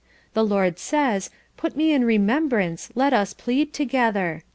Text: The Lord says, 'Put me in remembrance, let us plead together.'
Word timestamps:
The 0.33 0.43
Lord 0.43 0.79
says, 0.79 1.29
'Put 1.57 1.75
me 1.77 1.93
in 1.93 2.03
remembrance, 2.05 2.89
let 2.95 3.13
us 3.13 3.35
plead 3.35 3.71
together.' 3.71 4.41